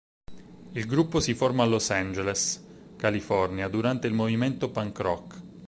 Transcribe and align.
Il 0.71 0.87
gruppo 0.87 1.19
si 1.19 1.35
forma 1.35 1.61
a 1.61 1.67
Los 1.67 1.91
Angeles, 1.91 2.59
California 2.97 3.67
durante 3.67 4.07
il 4.07 4.13
movimento 4.15 4.71
punk 4.71 4.99
rock. 4.99 5.41